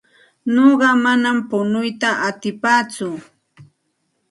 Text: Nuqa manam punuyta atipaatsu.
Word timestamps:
Nuqa 0.53 0.89
manam 1.03 1.37
punuyta 1.49 2.09
atipaatsu. 2.27 3.09